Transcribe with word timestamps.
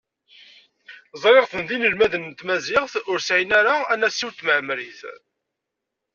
Ẓriɣ-ten 1.21 1.61
d 1.67 1.69
inelmaden 1.75 2.27
n 2.29 2.33
tmaziɣt, 2.39 2.93
ur 3.11 3.19
sɛin 3.21 3.51
ara 3.59 3.75
anasiw 3.93 4.29
n 4.31 4.33
temɛemmrit. 4.37 4.99